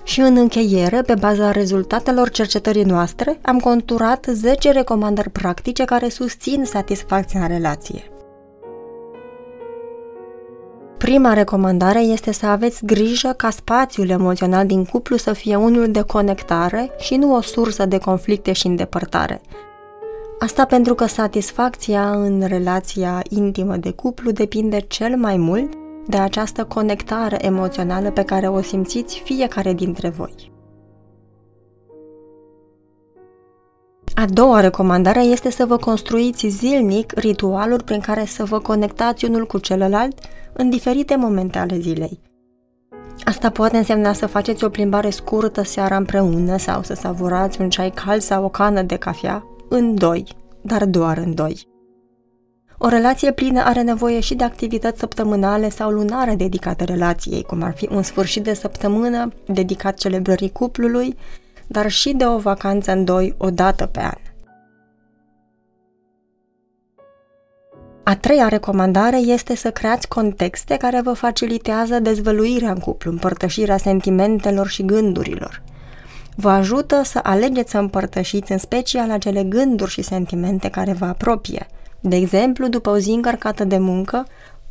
Și 0.03 0.19
în 0.19 0.37
încheiere, 0.37 1.01
pe 1.01 1.13
baza 1.19 1.51
rezultatelor 1.51 2.29
cercetării 2.29 2.83
noastre, 2.83 3.39
am 3.41 3.59
conturat 3.59 4.25
10 4.31 4.71
recomandări 4.71 5.29
practice 5.29 5.85
care 5.85 6.09
susțin 6.09 6.65
satisfacția 6.65 7.41
în 7.41 7.47
relație. 7.47 8.03
Prima 10.99 11.33
recomandare 11.33 11.99
este 11.99 12.31
să 12.31 12.45
aveți 12.45 12.85
grijă 12.85 13.33
ca 13.37 13.49
spațiul 13.49 14.09
emoțional 14.09 14.65
din 14.65 14.85
cuplu 14.85 15.17
să 15.17 15.33
fie 15.33 15.55
unul 15.55 15.91
de 15.91 16.01
conectare 16.01 16.91
și 16.97 17.15
nu 17.15 17.35
o 17.35 17.41
sursă 17.41 17.85
de 17.85 17.97
conflicte 17.97 18.51
și 18.51 18.67
îndepărtare. 18.67 19.41
Asta 20.39 20.65
pentru 20.65 20.95
că 20.95 21.05
satisfacția 21.05 22.09
în 22.09 22.43
relația 22.47 23.21
intimă 23.29 23.75
de 23.75 23.91
cuplu 23.91 24.31
depinde 24.31 24.79
cel 24.79 25.15
mai 25.15 25.37
mult 25.37 25.73
de 26.07 26.17
această 26.17 26.63
conectare 26.63 27.45
emoțională 27.45 28.11
pe 28.11 28.23
care 28.23 28.47
o 28.47 28.61
simțiți 28.61 29.21
fiecare 29.23 29.73
dintre 29.73 30.09
voi. 30.09 30.48
A 34.19 34.25
doua 34.25 34.59
recomandare 34.59 35.21
este 35.21 35.51
să 35.51 35.65
vă 35.65 35.77
construiți 35.77 36.47
zilnic 36.47 37.11
ritualuri 37.11 37.83
prin 37.83 37.99
care 37.99 38.25
să 38.25 38.43
vă 38.43 38.59
conectați 38.59 39.25
unul 39.25 39.45
cu 39.45 39.57
celălalt 39.57 40.19
în 40.53 40.69
diferite 40.69 41.15
momente 41.15 41.57
ale 41.57 41.77
zilei. 41.79 42.19
Asta 43.23 43.49
poate 43.49 43.77
însemna 43.77 44.13
să 44.13 44.25
faceți 44.25 44.63
o 44.63 44.69
plimbare 44.69 45.09
scurtă 45.09 45.63
seara 45.63 45.95
împreună 45.95 46.57
sau 46.57 46.83
să 46.83 46.93
savurați 46.93 47.61
un 47.61 47.69
ceai 47.69 47.89
cald 47.89 48.21
sau 48.21 48.43
o 48.43 48.49
cană 48.49 48.81
de 48.81 48.95
cafea 48.95 49.45
în 49.69 49.95
doi, 49.95 50.27
dar 50.61 50.85
doar 50.85 51.17
în 51.17 51.35
doi. 51.35 51.67
O 52.77 52.87
relație 52.87 53.31
plină 53.31 53.61
are 53.63 53.81
nevoie 53.81 54.19
și 54.19 54.35
de 54.35 54.43
activități 54.43 54.99
săptămânale 54.99 55.69
sau 55.69 55.89
lunare 55.89 56.35
dedicate 56.35 56.83
relației, 56.83 57.43
cum 57.43 57.61
ar 57.61 57.73
fi 57.75 57.87
un 57.91 58.01
sfârșit 58.01 58.43
de 58.43 58.53
săptămână 58.53 59.31
dedicat 59.45 59.97
celebrării 59.97 60.51
cuplului, 60.51 61.17
dar 61.71 61.89
și 61.89 62.13
de 62.13 62.25
o 62.25 62.37
vacanță 62.37 62.91
în 62.91 63.05
doi 63.05 63.35
o 63.37 63.49
dată 63.49 63.85
pe 63.85 63.99
an. 63.99 64.21
A 68.03 68.15
treia 68.15 68.47
recomandare 68.47 69.17
este 69.17 69.55
să 69.55 69.71
creați 69.71 70.07
contexte 70.07 70.77
care 70.77 71.01
vă 71.01 71.13
facilitează 71.13 71.99
dezvăluirea 71.99 72.71
în 72.71 72.79
cuplu, 72.79 73.11
împărtășirea 73.11 73.77
sentimentelor 73.77 74.67
și 74.67 74.85
gândurilor. 74.85 75.61
Vă 76.35 76.49
ajută 76.49 77.01
să 77.03 77.19
alegeți 77.23 77.71
să 77.71 77.77
împărtășiți 77.77 78.51
în 78.51 78.57
special 78.57 79.11
acele 79.11 79.43
gânduri 79.43 79.91
și 79.91 80.01
sentimente 80.01 80.69
care 80.69 80.93
vă 80.93 81.05
apropie– 81.05 81.67
de 81.99 82.15
exemplu, 82.15 82.67
după 82.67 82.89
o 82.89 82.97
zi 82.97 83.09
încărcată 83.09 83.63
de 83.63 83.77
muncă, 83.77 84.27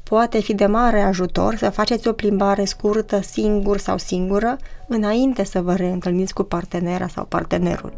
poate 0.08 0.40
fi 0.40 0.54
de 0.54 0.66
mare 0.66 1.00
ajutor 1.00 1.56
să 1.56 1.70
faceți 1.70 2.08
o 2.08 2.12
plimbare 2.12 2.64
scurtă 2.64 3.20
singur 3.20 3.78
sau 3.78 3.98
singură 3.98 4.56
înainte 4.86 5.44
să 5.44 5.60
vă 5.60 5.74
reîntâlniți 5.74 6.34
cu 6.34 6.42
partenera 6.42 7.08
sau 7.08 7.24
partenerul. 7.24 7.92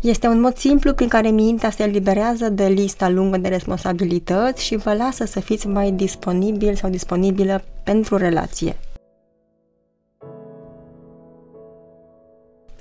Este 0.00 0.26
un 0.26 0.40
mod 0.40 0.56
simplu 0.56 0.92
prin 0.92 1.08
care 1.08 1.28
mintea 1.28 1.70
se 1.70 1.82
eliberează 1.82 2.48
de 2.48 2.66
lista 2.66 3.08
lungă 3.08 3.36
de 3.36 3.48
responsabilități 3.48 4.64
și 4.64 4.76
vă 4.76 4.92
lasă 4.94 5.24
să 5.24 5.40
fiți 5.40 5.66
mai 5.66 5.90
disponibil 5.90 6.74
sau 6.74 6.90
disponibilă 6.90 7.62
pentru 7.84 8.16
relație. 8.16 8.76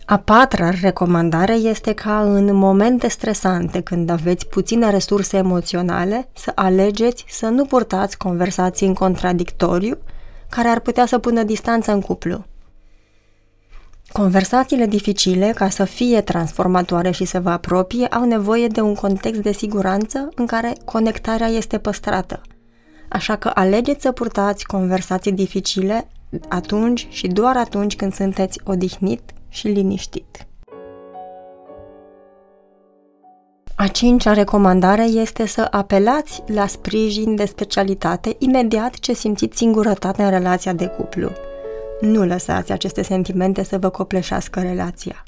A 0.10 0.18
patra 0.18 0.70
recomandare 0.70 1.54
este 1.54 1.94
ca 1.94 2.22
în 2.22 2.56
momente 2.56 3.08
stresante, 3.08 3.82
când 3.82 4.10
aveți 4.10 4.48
puține 4.48 4.90
resurse 4.90 5.38
emoționale, 5.38 6.30
să 6.34 6.52
alegeți 6.56 7.26
să 7.28 7.46
nu 7.48 7.66
purtați 7.66 8.18
conversații 8.18 8.88
în 8.88 8.94
contradictoriu 8.94 9.98
care 10.50 10.68
ar 10.68 10.80
putea 10.80 11.06
să 11.06 11.20
pună 11.20 11.44
distanță 11.44 11.92
în 11.92 12.02
cuplu. 12.02 12.46
Conversațiile 14.12 14.86
dificile, 14.86 15.52
ca 15.56 15.70
să 15.70 15.84
fie 15.84 16.22
transformatoare 16.22 17.12
și 17.12 17.26
să 17.26 17.40
vă 17.40 17.50
apropie, 17.50 18.06
au 18.06 18.24
nevoie 18.26 18.68
de 18.68 18.82
un 18.82 18.96
context 18.96 19.42
de 19.42 19.52
siguranță 19.52 20.30
în 20.36 20.46
care 20.46 20.74
conectarea 20.86 21.48
este 21.48 21.78
păstrată. 21.78 22.42
Așa 23.10 23.36
că 23.36 23.52
alegeți 23.54 24.02
să 24.02 24.12
purtați 24.12 24.66
conversații 24.66 25.32
dificile 25.32 26.08
atunci 26.48 27.08
și 27.10 27.28
doar 27.28 27.58
atunci 27.58 27.96
când 27.96 28.14
sunteți 28.14 28.60
odihnit 28.64 29.22
și 29.50 29.68
liniștit. 29.68 30.48
A 33.76 33.88
cincea 33.88 34.34
recomandare 34.34 35.04
este 35.04 35.46
să 35.46 35.68
apelați 35.72 36.44
la 36.48 36.68
sprijin 36.68 37.36
de 37.36 37.46
specialitate 37.46 38.36
imediat 38.38 38.94
ce 38.94 39.14
simțiți 39.14 39.58
singurătate 39.58 40.24
în 40.24 40.30
relația 40.30 40.74
de 40.74 40.88
cuplu. 40.88 41.32
Nu 42.02 42.26
lăsați 42.26 42.72
aceste 42.72 43.02
sentimente 43.02 43.64
să 43.64 43.78
vă 43.78 43.90
copleșească 43.90 44.60
relația. 44.60 45.24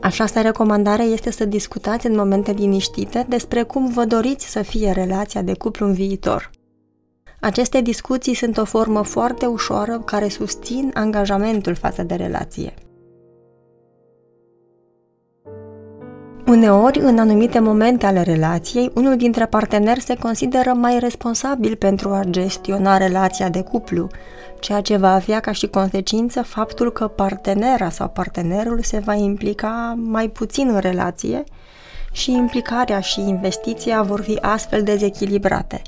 A 0.00 0.08
șasea 0.08 0.42
recomandare 0.42 1.02
este 1.02 1.30
să 1.30 1.44
discutați 1.44 2.06
în 2.06 2.16
momente 2.16 2.52
liniștite 2.52 3.26
despre 3.28 3.62
cum 3.62 3.92
vă 3.92 4.04
doriți 4.04 4.50
să 4.50 4.62
fie 4.62 4.90
relația 4.90 5.42
de 5.42 5.54
cuplu 5.54 5.86
în 5.86 5.92
viitor. 5.92 6.50
Aceste 7.44 7.80
discuții 7.80 8.34
sunt 8.34 8.56
o 8.56 8.64
formă 8.64 9.02
foarte 9.02 9.46
ușoară 9.46 9.98
care 10.04 10.28
susțin 10.28 10.90
angajamentul 10.94 11.74
față 11.74 12.02
de 12.02 12.14
relație. 12.14 12.74
Uneori, 16.46 16.98
în 16.98 17.18
anumite 17.18 17.58
momente 17.58 18.06
ale 18.06 18.22
relației, 18.22 18.90
unul 18.94 19.16
dintre 19.16 19.46
parteneri 19.46 20.00
se 20.00 20.14
consideră 20.14 20.72
mai 20.72 20.98
responsabil 20.98 21.76
pentru 21.76 22.08
a 22.08 22.22
gestiona 22.30 22.96
relația 22.96 23.48
de 23.48 23.62
cuplu, 23.62 24.08
ceea 24.60 24.80
ce 24.80 24.96
va 24.96 25.14
avea 25.14 25.40
ca 25.40 25.52
și 25.52 25.66
consecință 25.66 26.42
faptul 26.42 26.92
că 26.92 27.06
partenera 27.06 27.90
sau 27.90 28.08
partenerul 28.08 28.82
se 28.82 28.98
va 28.98 29.14
implica 29.14 29.98
mai 29.98 30.28
puțin 30.28 30.68
în 30.68 30.78
relație 30.78 31.44
și 32.12 32.32
implicarea 32.32 33.00
și 33.00 33.20
investiția 33.20 34.02
vor 34.02 34.20
fi 34.20 34.38
astfel 34.40 34.82
dezechilibrate. 34.82 35.82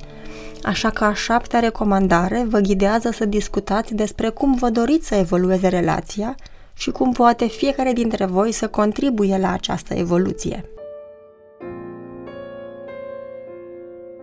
Așa 0.64 0.90
că 0.90 1.04
a 1.04 1.14
șaptea 1.14 1.60
recomandare 1.60 2.44
vă 2.48 2.58
ghidează 2.58 3.10
să 3.10 3.24
discutați 3.24 3.94
despre 3.94 4.28
cum 4.28 4.54
vă 4.54 4.70
doriți 4.70 5.06
să 5.06 5.14
evolueze 5.14 5.68
relația 5.68 6.34
și 6.74 6.90
cum 6.90 7.12
poate 7.12 7.46
fiecare 7.46 7.92
dintre 7.92 8.24
voi 8.24 8.52
să 8.52 8.68
contribuie 8.68 9.38
la 9.38 9.52
această 9.52 9.94
evoluție. 9.94 10.64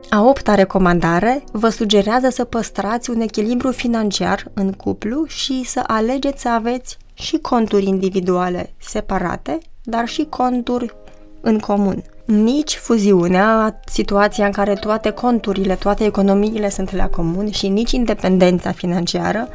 A 0.10 0.21
opta 0.24 0.55
recomandare 0.55 1.43
vă 1.51 1.69
sugerează 1.69 2.29
să 2.29 2.43
păstrați 2.43 3.10
un 3.10 3.21
echilibru 3.21 3.71
financiar 3.71 4.51
în 4.53 4.71
cuplu 4.71 5.25
și 5.25 5.63
să 5.65 5.83
alegeți 5.88 6.41
să 6.41 6.50
aveți 6.50 6.98
și 7.13 7.38
conturi 7.38 7.86
individuale 7.86 8.73
separate, 8.77 9.58
dar 9.84 10.08
și 10.08 10.25
conturi 10.30 10.95
în 11.41 11.60
comun. 11.60 12.04
Nici 12.25 12.75
fuziunea, 12.75 13.80
situația 13.86 14.45
în 14.45 14.51
care 14.51 14.73
toate 14.73 15.10
conturile, 15.10 15.75
toate 15.75 16.04
economiile 16.04 16.69
sunt 16.69 16.95
la 16.95 17.08
comun 17.08 17.51
și 17.51 17.67
nici 17.67 17.91
independența 17.91 18.71
financiară 18.71 19.47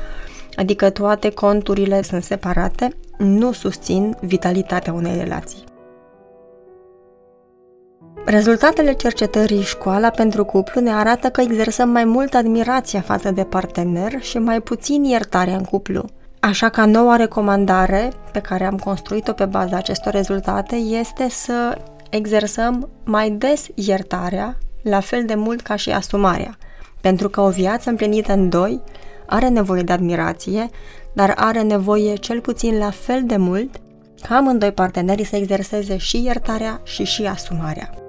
adică 0.56 0.90
toate 0.90 1.30
conturile 1.30 2.02
sunt 2.02 2.22
separate, 2.22 2.88
nu 3.18 3.52
susțin 3.52 4.16
vitalitatea 4.20 4.92
unei 4.92 5.16
relații. 5.16 5.64
Rezultatele 8.24 8.92
cercetării 8.92 9.62
Școala 9.62 10.10
pentru 10.10 10.44
cuplu 10.44 10.80
ne 10.80 10.92
arată 10.92 11.28
că 11.28 11.40
exersăm 11.40 11.88
mai 11.88 12.04
mult 12.04 12.34
admirația 12.34 13.00
față 13.00 13.30
de 13.30 13.44
partener 13.44 14.22
și 14.22 14.38
mai 14.38 14.60
puțin 14.60 15.04
iertarea 15.04 15.56
în 15.56 15.64
cuplu. 15.64 16.04
Așa 16.40 16.68
că 16.68 16.84
noua 16.84 17.16
recomandare 17.16 18.12
pe 18.32 18.40
care 18.40 18.64
am 18.64 18.76
construit-o 18.76 19.32
pe 19.32 19.44
baza 19.44 19.76
acestor 19.76 20.12
rezultate 20.12 20.76
este 20.76 21.28
să 21.28 21.78
exersăm 22.10 22.88
mai 23.04 23.30
des 23.30 23.66
iertarea, 23.74 24.58
la 24.82 25.00
fel 25.00 25.24
de 25.24 25.34
mult 25.34 25.60
ca 25.60 25.76
și 25.76 25.90
asumarea. 25.90 26.58
Pentru 27.00 27.28
că 27.28 27.40
o 27.40 27.48
viață 27.50 27.90
împlinită 27.90 28.32
în 28.32 28.48
doi 28.48 28.82
are 29.26 29.48
nevoie 29.48 29.82
de 29.82 29.92
admirație, 29.92 30.70
dar 31.12 31.34
are 31.36 31.62
nevoie 31.62 32.14
cel 32.14 32.40
puțin 32.40 32.78
la 32.78 32.90
fel 32.90 33.22
de 33.24 33.36
mult 33.36 33.80
ca 34.28 34.36
amândoi 34.36 34.72
partenerii 34.72 35.24
să 35.24 35.36
exerseze 35.36 35.96
și 35.96 36.22
iertarea 36.22 36.80
și 36.84 37.04
și 37.04 37.26
asumarea. 37.26 38.05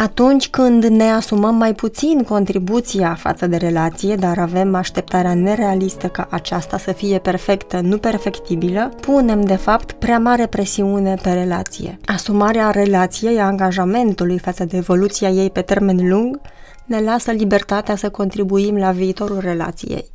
Atunci 0.00 0.48
când 0.48 0.84
ne 0.84 1.10
asumăm 1.10 1.54
mai 1.54 1.74
puțin 1.74 2.22
contribuția 2.22 3.14
față 3.14 3.46
de 3.46 3.56
relație, 3.56 4.14
dar 4.14 4.38
avem 4.38 4.74
așteptarea 4.74 5.34
nerealistă 5.34 6.06
ca 6.06 6.26
aceasta 6.30 6.78
să 6.78 6.92
fie 6.92 7.18
perfectă, 7.18 7.80
nu 7.80 7.98
perfectibilă, 7.98 8.92
punem 9.00 9.40
de 9.40 9.54
fapt 9.54 9.92
prea 9.92 10.18
mare 10.18 10.46
presiune 10.46 11.14
pe 11.22 11.32
relație. 11.32 11.98
Asumarea 12.04 12.70
relației, 12.70 13.40
a 13.40 13.44
angajamentului 13.44 14.38
față 14.38 14.64
de 14.64 14.76
evoluția 14.76 15.28
ei 15.28 15.50
pe 15.50 15.60
termen 15.60 16.08
lung, 16.08 16.40
ne 16.84 17.00
lasă 17.00 17.30
libertatea 17.30 17.96
să 17.96 18.10
contribuim 18.10 18.76
la 18.76 18.90
viitorul 18.90 19.38
relației. 19.40 20.12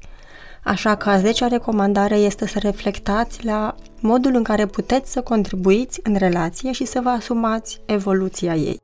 Așa 0.64 0.96
că 0.96 1.10
a 1.10 1.18
10 1.18 1.48
recomandare 1.48 2.16
este 2.16 2.48
să 2.48 2.60
reflectați 2.60 3.46
la 3.46 3.76
modul 4.00 4.36
în 4.36 4.44
care 4.44 4.66
puteți 4.66 5.12
să 5.12 5.22
contribuiți 5.22 6.00
în 6.04 6.16
relație 6.18 6.72
și 6.72 6.86
să 6.86 7.00
vă 7.04 7.10
asumați 7.10 7.82
evoluția 7.86 8.56
ei. 8.56 8.84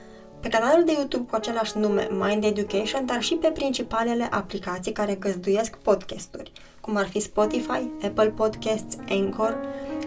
pe 0.41 0.49
canalul 0.49 0.85
de 0.85 0.91
YouTube 0.91 1.29
cu 1.29 1.35
același 1.35 1.77
nume 1.77 2.07
Mind 2.11 2.43
Education, 2.43 3.05
dar 3.05 3.21
și 3.21 3.35
pe 3.35 3.47
principalele 3.47 4.27
aplicații 4.31 4.91
care 4.91 5.15
găzduiesc 5.15 5.75
podcasturi, 5.77 6.51
cum 6.81 6.95
ar 6.95 7.07
fi 7.07 7.19
Spotify, 7.19 7.89
Apple 8.03 8.29
Podcasts, 8.29 8.97
Anchor, 9.09 9.57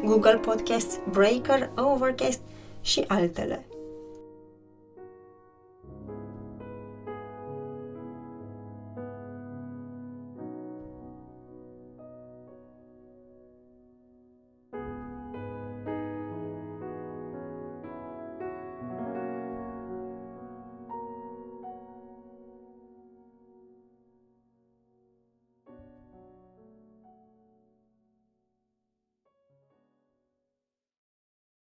Google 0.05 0.37
Podcasts, 0.37 0.99
Breaker, 1.11 1.71
Overcast 1.77 2.41
și 2.81 3.05
altele. 3.09 3.65